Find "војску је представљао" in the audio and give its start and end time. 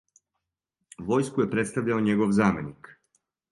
1.11-2.03